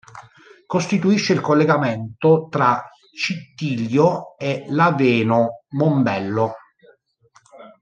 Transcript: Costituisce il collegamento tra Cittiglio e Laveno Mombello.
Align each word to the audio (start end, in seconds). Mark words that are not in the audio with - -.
Costituisce 0.65 1.31
il 1.31 1.41
collegamento 1.41 2.47
tra 2.49 2.83
Cittiglio 3.15 4.35
e 4.35 4.63
Laveno 4.69 5.65
Mombello. 5.75 6.55